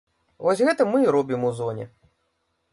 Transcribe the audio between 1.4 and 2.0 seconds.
у зоне.